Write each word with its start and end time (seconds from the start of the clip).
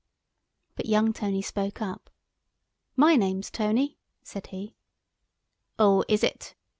But 0.75 0.87
young 0.87 1.13
Tony 1.13 1.43
spoke 1.43 1.79
up. 1.79 2.09
"My 2.95 3.15
name's 3.15 3.51
Tony," 3.51 3.99
said 4.23 4.47
he. 4.47 4.73
"Oh, 5.77 6.03
is 6.07 6.23
it?" 6.23 6.55